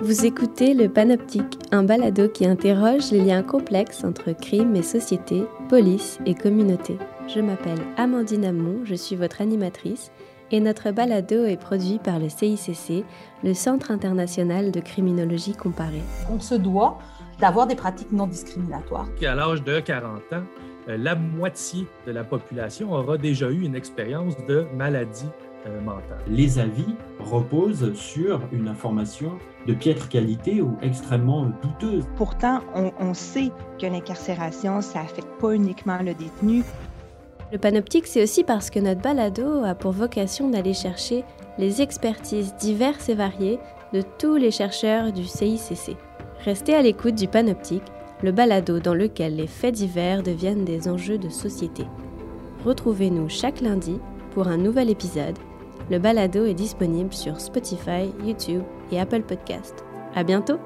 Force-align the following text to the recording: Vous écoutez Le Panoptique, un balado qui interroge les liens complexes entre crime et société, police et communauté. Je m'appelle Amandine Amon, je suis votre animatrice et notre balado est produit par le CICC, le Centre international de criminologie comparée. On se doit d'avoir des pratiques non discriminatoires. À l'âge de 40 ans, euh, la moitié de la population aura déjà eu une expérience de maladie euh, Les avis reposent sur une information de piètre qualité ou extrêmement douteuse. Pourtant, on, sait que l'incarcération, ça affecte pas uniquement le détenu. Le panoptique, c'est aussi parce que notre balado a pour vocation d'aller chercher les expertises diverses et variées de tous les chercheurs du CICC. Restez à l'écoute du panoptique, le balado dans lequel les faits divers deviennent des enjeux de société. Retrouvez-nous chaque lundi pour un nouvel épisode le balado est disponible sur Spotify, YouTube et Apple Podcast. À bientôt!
Vous 0.00 0.24
écoutez 0.24 0.74
Le 0.74 0.88
Panoptique, 0.88 1.58
un 1.72 1.82
balado 1.82 2.28
qui 2.28 2.46
interroge 2.46 3.10
les 3.10 3.20
liens 3.20 3.42
complexes 3.42 4.04
entre 4.04 4.30
crime 4.30 4.76
et 4.76 4.82
société, 4.82 5.42
police 5.68 6.20
et 6.24 6.36
communauté. 6.36 6.96
Je 7.26 7.40
m'appelle 7.40 7.80
Amandine 7.96 8.44
Amon, 8.44 8.84
je 8.84 8.94
suis 8.94 9.16
votre 9.16 9.40
animatrice 9.40 10.12
et 10.52 10.60
notre 10.60 10.92
balado 10.92 11.44
est 11.44 11.56
produit 11.56 11.98
par 11.98 12.20
le 12.20 12.28
CICC, 12.28 13.04
le 13.42 13.54
Centre 13.54 13.90
international 13.90 14.70
de 14.70 14.78
criminologie 14.78 15.56
comparée. 15.56 16.02
On 16.30 16.38
se 16.38 16.54
doit 16.54 16.98
d'avoir 17.40 17.66
des 17.66 17.74
pratiques 17.74 18.12
non 18.12 18.28
discriminatoires. 18.28 19.08
À 19.20 19.34
l'âge 19.34 19.64
de 19.64 19.80
40 19.80 20.32
ans, 20.32 20.44
euh, 20.88 20.96
la 20.96 21.16
moitié 21.16 21.88
de 22.06 22.12
la 22.12 22.22
population 22.22 22.92
aura 22.92 23.18
déjà 23.18 23.50
eu 23.50 23.62
une 23.62 23.74
expérience 23.74 24.34
de 24.46 24.64
maladie 24.76 25.26
euh, 25.68 25.80
Les 26.28 26.58
avis 26.58 26.96
reposent 27.20 27.94
sur 27.94 28.40
une 28.52 28.68
information 28.68 29.32
de 29.66 29.74
piètre 29.74 30.08
qualité 30.08 30.62
ou 30.62 30.76
extrêmement 30.82 31.50
douteuse. 31.62 32.04
Pourtant, 32.16 32.60
on, 32.74 33.14
sait 33.14 33.50
que 33.80 33.86
l'incarcération, 33.86 34.80
ça 34.80 35.00
affecte 35.00 35.28
pas 35.40 35.54
uniquement 35.54 35.98
le 35.98 36.14
détenu. 36.14 36.64
Le 37.52 37.58
panoptique, 37.58 38.06
c'est 38.06 38.22
aussi 38.22 38.44
parce 38.44 38.70
que 38.70 38.78
notre 38.78 39.00
balado 39.00 39.64
a 39.64 39.74
pour 39.74 39.92
vocation 39.92 40.48
d'aller 40.48 40.74
chercher 40.74 41.24
les 41.58 41.82
expertises 41.82 42.54
diverses 42.56 43.08
et 43.08 43.14
variées 43.14 43.58
de 43.92 44.02
tous 44.18 44.36
les 44.36 44.50
chercheurs 44.50 45.12
du 45.12 45.24
CICC. 45.24 45.96
Restez 46.44 46.74
à 46.74 46.82
l'écoute 46.82 47.14
du 47.14 47.26
panoptique, 47.26 47.82
le 48.22 48.32
balado 48.32 48.80
dans 48.80 48.94
lequel 48.94 49.36
les 49.36 49.46
faits 49.46 49.74
divers 49.74 50.22
deviennent 50.22 50.64
des 50.64 50.88
enjeux 50.88 51.18
de 51.18 51.28
société. 51.28 51.84
Retrouvez-nous 52.64 53.28
chaque 53.28 53.60
lundi 53.60 53.98
pour 54.32 54.48
un 54.48 54.56
nouvel 54.56 54.90
épisode 54.90 55.38
le 55.90 55.98
balado 55.98 56.44
est 56.44 56.54
disponible 56.54 57.12
sur 57.12 57.40
Spotify, 57.40 58.12
YouTube 58.24 58.62
et 58.90 59.00
Apple 59.00 59.22
Podcast. 59.22 59.84
À 60.14 60.24
bientôt! 60.24 60.58